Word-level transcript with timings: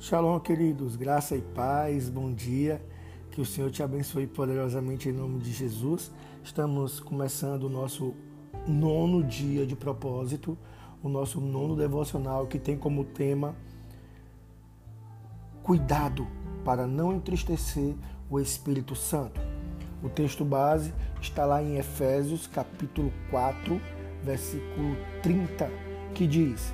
Shalom, 0.00 0.40
queridos, 0.40 0.96
graça 0.96 1.36
e 1.36 1.42
paz, 1.42 2.08
bom 2.08 2.32
dia. 2.32 2.80
Que 3.30 3.38
o 3.38 3.44
Senhor 3.44 3.70
te 3.70 3.82
abençoe 3.82 4.26
poderosamente 4.26 5.10
em 5.10 5.12
nome 5.12 5.40
de 5.40 5.52
Jesus. 5.52 6.10
Estamos 6.42 7.00
começando 7.00 7.64
o 7.64 7.68
nosso 7.68 8.14
nono 8.66 9.22
dia 9.22 9.66
de 9.66 9.76
propósito, 9.76 10.56
o 11.02 11.08
nosso 11.10 11.38
nono 11.38 11.76
devocional 11.76 12.46
que 12.46 12.58
tem 12.58 12.78
como 12.78 13.04
tema 13.04 13.54
Cuidado 15.62 16.26
para 16.64 16.86
não 16.86 17.12
entristecer 17.12 17.94
o 18.30 18.40
Espírito 18.40 18.96
Santo. 18.96 19.38
O 20.02 20.08
texto 20.08 20.46
base 20.46 20.94
está 21.20 21.44
lá 21.44 21.62
em 21.62 21.76
Efésios, 21.76 22.46
capítulo 22.46 23.12
4, 23.28 23.78
versículo 24.24 24.96
30, 25.22 25.70
que 26.14 26.26
diz: 26.26 26.72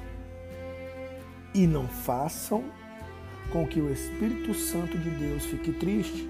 E 1.53 1.67
não 1.67 1.89
façam 1.89 2.86
com 3.53 3.67
que 3.67 3.81
o 3.81 3.93
Espírito 3.93 4.55
Santo 4.55 4.99
de 4.99 5.11
Deus 5.11 5.45
fique 5.45 5.73
triste, 5.73 6.29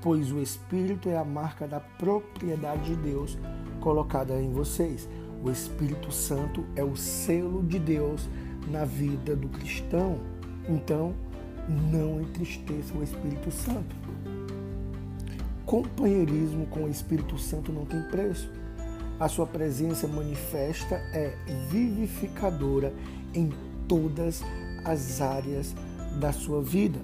pois 0.00 0.30
o 0.30 0.40
Espírito 0.40 1.08
é 1.08 1.16
a 1.16 1.24
marca 1.24 1.66
da 1.66 1.80
propriedade 1.80 2.94
de 2.94 2.96
Deus 2.96 3.38
colocada 3.80 4.40
em 4.40 4.52
vocês. 4.52 5.08
O 5.42 5.50
Espírito 5.50 6.12
Santo 6.12 6.64
é 6.74 6.82
o 6.82 6.96
selo 6.96 7.62
de 7.62 7.78
Deus 7.78 8.28
na 8.68 8.84
vida 8.84 9.34
do 9.36 9.48
cristão. 9.48 10.18
Então, 10.68 11.14
não 11.68 12.20
entristeça 12.20 12.96
o 12.96 13.02
Espírito 13.02 13.50
Santo. 13.50 13.94
Companheirismo 15.64 16.66
com 16.66 16.84
o 16.84 16.88
Espírito 16.88 17.38
Santo 17.38 17.72
não 17.72 17.84
tem 17.84 18.00
preço. 18.04 18.50
A 19.18 19.28
sua 19.28 19.46
presença 19.46 20.06
manifesta 20.06 20.96
é 21.12 21.34
vivificadora 21.70 22.92
em 23.34 23.50
todas 23.88 24.42
as 24.86 25.20
áreas 25.20 25.74
da 26.18 26.32
sua 26.32 26.62
vida. 26.62 27.00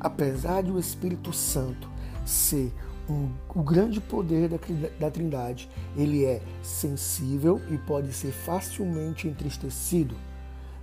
Apesar 0.00 0.62
de 0.62 0.70
o 0.70 0.78
Espírito 0.78 1.32
Santo 1.32 1.88
ser 2.24 2.72
um, 3.08 3.30
o 3.54 3.62
grande 3.62 4.00
poder 4.00 4.48
da, 4.48 4.58
da 4.98 5.10
Trindade, 5.10 5.68
ele 5.96 6.24
é 6.24 6.42
sensível 6.62 7.60
e 7.70 7.78
pode 7.78 8.12
ser 8.12 8.32
facilmente 8.32 9.26
entristecido. 9.26 10.14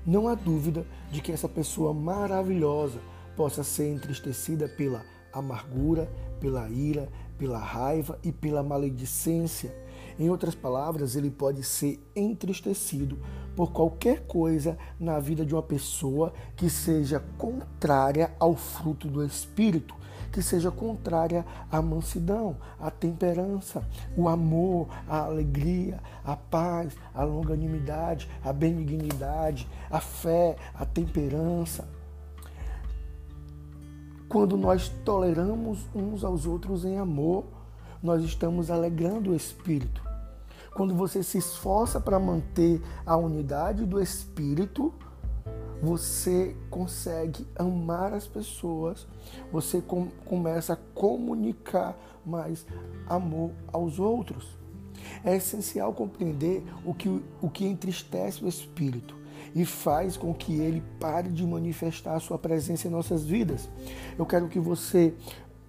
Não 0.05 0.27
há 0.27 0.35
dúvida 0.35 0.85
de 1.11 1.21
que 1.21 1.31
essa 1.31 1.47
pessoa 1.47 1.93
maravilhosa 1.93 2.99
possa 3.35 3.63
ser 3.63 3.89
entristecida 3.89 4.67
pela 4.67 5.03
amargura, 5.31 6.09
pela 6.39 6.69
ira, 6.69 7.09
pela 7.37 7.59
raiva 7.59 8.17
e 8.23 8.31
pela 8.31 8.63
maledicência. 8.63 9.75
Em 10.17 10.29
outras 10.29 10.55
palavras, 10.55 11.15
ele 11.15 11.29
pode 11.29 11.61
ser 11.63 11.99
entristecido 12.15 13.19
por 13.55 13.71
qualquer 13.71 14.25
coisa 14.27 14.77
na 14.99 15.19
vida 15.19 15.45
de 15.45 15.53
uma 15.53 15.63
pessoa 15.63 16.33
que 16.55 16.69
seja 16.69 17.23
contrária 17.37 18.33
ao 18.39 18.55
fruto 18.55 19.07
do 19.07 19.23
Espírito, 19.23 19.95
que 20.31 20.41
seja 20.41 20.71
contrária 20.71 21.45
à 21.71 21.81
mansidão, 21.81 22.57
à 22.79 22.91
temperança, 22.91 23.87
o 24.17 24.27
amor, 24.27 24.87
a 25.07 25.19
alegria, 25.19 26.01
a 26.23 26.35
paz, 26.35 26.95
a 27.13 27.23
longanimidade, 27.23 28.29
a 28.43 28.51
benignidade, 28.51 29.67
a 29.89 29.99
fé, 29.99 30.57
a 30.73 30.85
temperança. 30.85 31.87
Quando 34.27 34.57
nós 34.57 34.89
toleramos 35.05 35.87
uns 35.95 36.23
aos 36.23 36.45
outros 36.45 36.83
em 36.83 36.97
amor, 36.97 37.45
nós 38.01 38.23
estamos 38.23 38.69
alegrando 38.69 39.31
o 39.31 39.35
Espírito. 39.35 40.03
Quando 40.73 40.93
você 40.93 41.23
se 41.23 41.37
esforça 41.37 41.99
para 41.99 42.19
manter 42.19 42.81
a 43.05 43.15
unidade 43.15 43.85
do 43.85 44.01
Espírito, 44.01 44.93
você 45.81 46.55
consegue 46.69 47.45
amar 47.55 48.13
as 48.13 48.27
pessoas, 48.27 49.07
você 49.51 49.81
com, 49.81 50.07
começa 50.25 50.73
a 50.73 50.77
comunicar 50.93 51.97
mais 52.25 52.65
amor 53.07 53.51
aos 53.71 53.99
outros. 53.99 54.47
É 55.23 55.35
essencial 55.35 55.93
compreender 55.93 56.63
o 56.83 56.93
que, 56.93 57.21
o 57.41 57.49
que 57.49 57.65
entristece 57.65 58.43
o 58.43 58.47
espírito 58.47 59.15
e 59.53 59.65
faz 59.65 60.17
com 60.17 60.33
que 60.33 60.59
ele 60.59 60.83
pare 60.99 61.29
de 61.29 61.45
manifestar 61.45 62.15
a 62.15 62.19
sua 62.19 62.37
presença 62.37 62.87
em 62.87 62.91
nossas 62.91 63.25
vidas. 63.25 63.69
Eu 64.17 64.25
quero 64.25 64.47
que 64.47 64.59
você, 64.59 65.13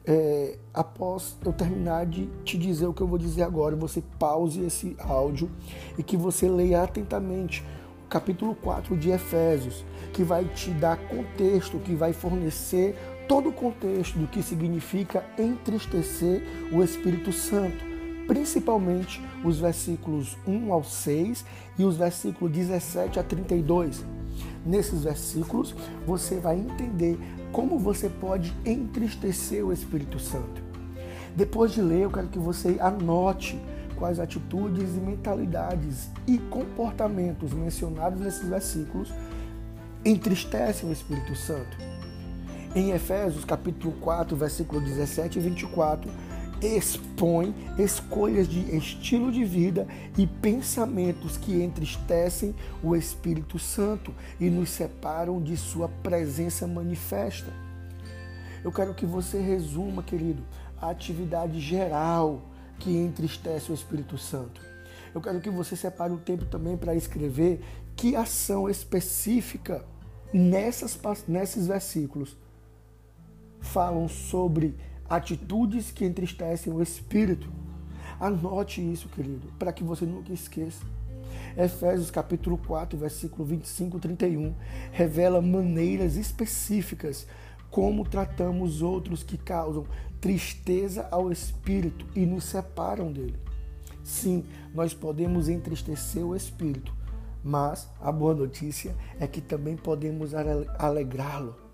é, 0.06 0.56
após 0.72 1.36
eu 1.44 1.52
terminar 1.52 2.06
de 2.06 2.26
te 2.44 2.56
dizer 2.56 2.86
o 2.86 2.94
que 2.94 3.02
eu 3.02 3.08
vou 3.08 3.18
dizer 3.18 3.42
agora, 3.42 3.74
você 3.74 4.02
pause 4.18 4.64
esse 4.64 4.96
áudio 5.00 5.50
e 5.98 6.02
que 6.02 6.16
você 6.16 6.48
leia 6.48 6.82
atentamente 6.82 7.64
o 8.04 8.08
capítulo 8.08 8.54
4 8.54 8.96
de 8.96 9.10
Efésios, 9.10 9.84
que 10.12 10.22
vai 10.22 10.44
te 10.44 10.70
dar 10.70 10.96
contexto, 11.08 11.78
que 11.78 11.94
vai 11.94 12.12
fornecer 12.12 12.94
todo 13.26 13.48
o 13.48 13.52
contexto 13.52 14.16
do 14.16 14.28
que 14.28 14.42
significa 14.42 15.24
entristecer 15.36 16.42
o 16.72 16.84
Espírito 16.84 17.32
Santo, 17.32 17.84
principalmente 18.28 19.20
os 19.44 19.58
versículos 19.58 20.36
1 20.46 20.72
ao 20.72 20.84
6 20.84 21.44
e 21.76 21.84
os 21.84 21.96
versículos 21.96 22.52
17 22.52 23.18
a 23.18 23.24
32. 23.24 24.04
Nesses 24.66 25.04
versículos, 25.04 25.74
você 26.04 26.40
vai 26.40 26.58
entender 26.58 27.16
como 27.52 27.78
você 27.78 28.08
pode 28.08 28.52
entristecer 28.64 29.64
o 29.64 29.72
Espírito 29.72 30.18
Santo. 30.18 30.60
Depois 31.36 31.72
de 31.72 31.80
ler, 31.80 32.00
eu 32.00 32.10
quero 32.10 32.26
que 32.26 32.38
você 32.38 32.76
anote 32.80 33.60
quais 33.96 34.18
atitudes 34.18 34.96
e 34.96 35.00
mentalidades 35.00 36.10
e 36.26 36.38
comportamentos 36.38 37.52
mencionados 37.52 38.20
nesses 38.20 38.48
versículos 38.48 39.12
entristecem 40.04 40.88
o 40.88 40.92
Espírito 40.92 41.34
Santo. 41.34 41.76
Em 42.74 42.90
Efésios 42.90 43.44
capítulo 43.44 43.94
4, 44.00 44.36
versículo 44.36 44.80
17 44.80 45.38
e 45.38 45.42
24, 45.42 46.10
expõe 46.60 47.54
escolhas 47.78 48.48
de 48.48 48.76
estilo 48.76 49.30
de 49.30 49.44
vida 49.44 49.86
e 50.16 50.26
pensamentos 50.26 51.36
que 51.36 51.62
entristecem 51.62 52.54
o 52.82 52.96
Espírito 52.96 53.58
Santo 53.58 54.14
e 54.40 54.48
nos 54.48 54.70
separam 54.70 55.42
de 55.42 55.56
sua 55.56 55.88
presença 55.88 56.66
manifesta. 56.66 57.52
Eu 58.64 58.72
quero 58.72 58.94
que 58.94 59.06
você 59.06 59.40
resuma, 59.40 60.02
querido, 60.02 60.42
a 60.80 60.90
atividade 60.90 61.60
geral 61.60 62.42
que 62.78 62.90
entristece 62.96 63.70
o 63.70 63.74
Espírito 63.74 64.18
Santo. 64.18 64.60
Eu 65.14 65.20
quero 65.20 65.40
que 65.40 65.50
você 65.50 65.76
separe 65.76 66.12
um 66.12 66.18
tempo 66.18 66.44
também 66.44 66.76
para 66.76 66.94
escrever 66.94 67.60
que 67.94 68.14
ação 68.14 68.68
específica 68.68 69.84
nessas, 70.32 70.98
nesses 71.26 71.66
versículos 71.66 72.36
falam 73.60 74.08
sobre 74.08 74.76
atitudes 75.08 75.90
que 75.90 76.04
entristecem 76.04 76.72
o 76.72 76.82
espírito. 76.82 77.48
Anote 78.18 78.80
isso, 78.80 79.08
querido, 79.08 79.48
para 79.58 79.72
que 79.72 79.84
você 79.84 80.04
nunca 80.04 80.32
esqueça. 80.32 80.84
Efésios 81.56 82.10
capítulo 82.10 82.58
4, 82.58 82.98
versículo 82.98 83.44
25 83.44 83.96
e 83.96 84.00
31 84.00 84.54
revela 84.92 85.40
maneiras 85.40 86.16
específicas 86.16 87.26
como 87.70 88.08
tratamos 88.08 88.82
outros 88.82 89.22
que 89.22 89.36
causam 89.36 89.86
tristeza 90.20 91.08
ao 91.10 91.30
espírito 91.30 92.06
e 92.14 92.24
nos 92.24 92.44
separam 92.44 93.12
dele. 93.12 93.38
Sim, 94.02 94.44
nós 94.74 94.94
podemos 94.94 95.48
entristecer 95.48 96.24
o 96.24 96.36
espírito, 96.36 96.94
mas 97.42 97.88
a 98.00 98.10
boa 98.12 98.34
notícia 98.34 98.94
é 99.18 99.26
que 99.26 99.40
também 99.40 99.76
podemos 99.76 100.32
alegrá-lo. 100.78 101.65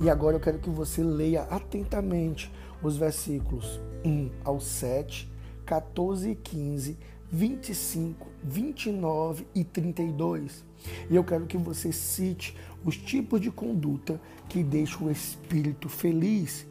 E 0.00 0.08
agora 0.08 0.36
eu 0.36 0.40
quero 0.40 0.58
que 0.58 0.70
você 0.70 1.02
leia 1.02 1.42
atentamente 1.42 2.50
os 2.82 2.96
versículos 2.96 3.78
1 4.02 4.30
ao 4.42 4.58
7, 4.58 5.30
14 5.66 6.30
e 6.30 6.34
15, 6.34 6.96
25, 7.30 8.26
29 8.42 9.46
e 9.54 9.62
32. 9.62 10.64
E 11.10 11.14
eu 11.14 11.22
quero 11.22 11.44
que 11.44 11.58
você 11.58 11.92
cite 11.92 12.56
os 12.82 12.96
tipos 12.96 13.42
de 13.42 13.50
conduta 13.50 14.18
que 14.48 14.64
deixam 14.64 15.06
o 15.06 15.10
espírito 15.10 15.88
feliz. 15.88 16.66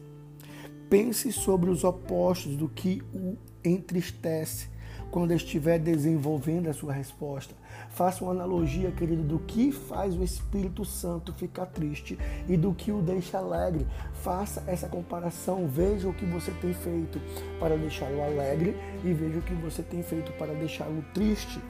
Pense 0.88 1.30
sobre 1.30 1.70
os 1.70 1.84
opostos 1.84 2.56
do 2.56 2.68
que 2.68 3.00
o 3.14 3.36
entristece 3.62 4.68
quando 5.10 5.32
estiver 5.32 5.78
desenvolvendo 5.78 6.68
a 6.68 6.72
sua 6.72 6.92
resposta. 6.92 7.54
Faça 7.90 8.24
uma 8.24 8.32
analogia, 8.32 8.90
querido, 8.92 9.22
do 9.22 9.38
que 9.40 9.72
faz 9.72 10.16
o 10.16 10.22
Espírito 10.22 10.84
Santo 10.84 11.32
ficar 11.32 11.66
triste 11.66 12.18
e 12.48 12.56
do 12.56 12.72
que 12.72 12.92
o 12.92 13.02
deixa 13.02 13.38
alegre. 13.38 13.86
Faça 14.22 14.62
essa 14.66 14.88
comparação, 14.88 15.66
veja 15.66 16.08
o 16.08 16.14
que 16.14 16.24
você 16.24 16.52
tem 16.52 16.72
feito 16.72 17.20
para 17.58 17.76
deixá-lo 17.76 18.22
alegre 18.22 18.76
e 19.04 19.12
veja 19.12 19.38
o 19.38 19.42
que 19.42 19.54
você 19.54 19.82
tem 19.82 20.02
feito 20.02 20.32
para 20.32 20.54
deixá-lo 20.54 21.04
triste. 21.12 21.60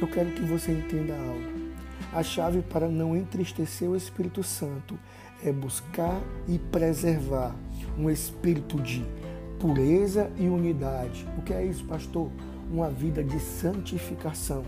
Eu 0.00 0.08
quero 0.08 0.30
que 0.32 0.42
você 0.42 0.72
entenda 0.72 1.14
algo. 1.14 1.64
A 2.12 2.22
chave 2.22 2.62
para 2.62 2.88
não 2.88 3.16
entristecer 3.16 3.88
o 3.88 3.96
Espírito 3.96 4.42
Santo 4.42 4.98
é 5.44 5.52
buscar 5.52 6.20
e 6.46 6.58
preservar 6.58 7.54
um 7.98 8.08
espírito 8.08 8.80
de 8.80 9.04
pureza 9.64 10.30
e 10.36 10.46
unidade. 10.46 11.26
O 11.38 11.40
que 11.40 11.54
é 11.54 11.64
isso, 11.64 11.86
pastor? 11.86 12.30
Uma 12.70 12.90
vida 12.90 13.24
de 13.24 13.40
santificação. 13.40 14.62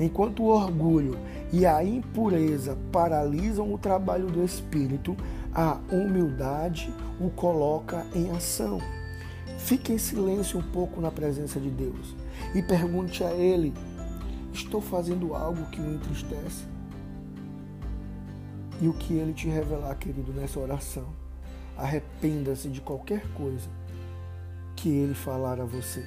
Enquanto 0.00 0.42
o 0.42 0.46
orgulho 0.46 1.18
e 1.52 1.66
a 1.66 1.84
impureza 1.84 2.78
paralisam 2.90 3.74
o 3.74 3.76
trabalho 3.76 4.28
do 4.28 4.42
espírito, 4.42 5.14
a 5.54 5.78
humildade 5.90 6.90
o 7.20 7.28
coloca 7.28 8.06
em 8.14 8.30
ação. 8.30 8.80
Fique 9.58 9.92
em 9.92 9.98
silêncio 9.98 10.58
um 10.58 10.62
pouco 10.62 10.98
na 10.98 11.10
presença 11.10 11.60
de 11.60 11.68
Deus 11.68 12.16
e 12.54 12.62
pergunte 12.62 13.22
a 13.22 13.32
Ele: 13.32 13.74
Estou 14.50 14.80
fazendo 14.80 15.34
algo 15.34 15.66
que 15.66 15.78
o 15.78 15.94
entristece? 15.94 16.64
E 18.80 18.88
o 18.88 18.94
que 18.94 19.12
Ele 19.12 19.34
te 19.34 19.46
revelar, 19.46 19.94
querido, 19.96 20.32
nessa 20.32 20.58
oração, 20.58 21.08
arrependa-se 21.76 22.70
de 22.70 22.80
qualquer 22.80 23.30
coisa 23.34 23.81
que 24.82 24.88
Ele 24.88 25.14
falar 25.14 25.60
a 25.60 25.64
você 25.64 26.04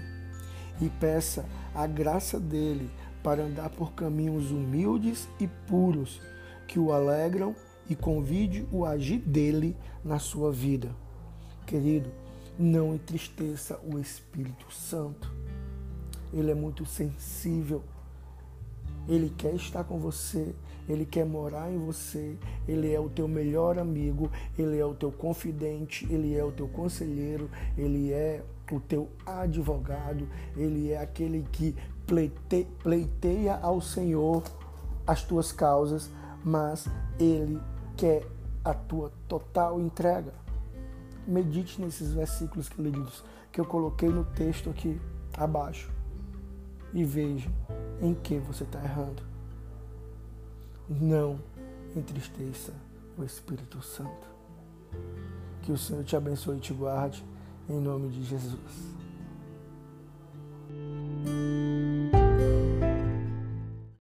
e 0.81 0.89
peça 0.89 1.45
a 1.73 1.87
graça 1.87 2.37
dele 2.37 2.89
para 3.23 3.43
andar 3.43 3.69
por 3.69 3.93
caminhos 3.93 4.51
humildes 4.51 5.29
e 5.39 5.47
puros 5.47 6.21
que 6.67 6.77
o 6.77 6.91
alegram 6.91 7.55
e 7.89 7.95
convide 7.95 8.67
o 8.73 8.83
agir 8.83 9.19
dele 9.19 9.77
na 10.03 10.19
sua 10.19 10.51
vida. 10.51 10.93
Querido, 11.65 12.11
não 12.59 12.93
entristeça 12.93 13.79
o 13.81 13.97
Espírito 13.97 14.69
Santo. 14.69 15.33
Ele 16.33 16.51
é 16.51 16.55
muito 16.55 16.85
sensível. 16.85 17.81
Ele 19.07 19.31
quer 19.37 19.53
estar 19.53 19.85
com 19.85 19.99
você, 19.99 20.53
ele 20.89 21.05
quer 21.05 21.25
morar 21.25 21.71
em 21.71 21.77
você, 21.77 22.35
ele 22.67 22.91
é 22.91 22.99
o 22.99 23.07
teu 23.07 23.27
melhor 23.27 23.79
amigo, 23.79 24.29
ele 24.59 24.77
é 24.77 24.85
o 24.85 24.95
teu 24.95 25.13
confidente, 25.13 26.05
ele 26.11 26.35
é 26.35 26.43
o 26.43 26.51
teu 26.51 26.67
conselheiro, 26.67 27.49
ele 27.77 28.11
é 28.11 28.43
o 28.73 28.79
teu 28.79 29.11
advogado, 29.25 30.27
ele 30.55 30.91
é 30.91 30.97
aquele 30.97 31.43
que 31.51 31.75
pleiteia 32.81 33.55
ao 33.61 33.81
Senhor 33.81 34.43
as 35.05 35.23
tuas 35.23 35.51
causas, 35.51 36.09
mas 36.43 36.87
ele 37.19 37.61
quer 37.95 38.25
a 38.63 38.73
tua 38.73 39.11
total 39.27 39.79
entrega. 39.79 40.33
Medite 41.27 41.81
nesses 41.81 42.13
versículos 42.13 42.69
que, 42.69 42.81
lidos, 42.81 43.23
que 43.51 43.59
eu 43.59 43.65
coloquei 43.65 44.09
no 44.09 44.25
texto 44.25 44.69
aqui 44.69 44.99
abaixo 45.37 45.91
e 46.93 47.03
veja 47.03 47.49
em 48.01 48.13
que 48.13 48.39
você 48.39 48.63
está 48.63 48.83
errando. 48.83 49.23
Não 50.89 51.39
entristeça 51.95 52.73
o 53.17 53.23
Espírito 53.23 53.81
Santo. 53.81 54.27
Que 55.61 55.71
o 55.71 55.77
Senhor 55.77 56.03
te 56.03 56.15
abençoe 56.15 56.57
e 56.57 56.59
te 56.59 56.73
guarde, 56.73 57.25
em 57.69 57.79
nome 57.79 58.09
de 58.09 58.23
Jesus. 58.23 58.59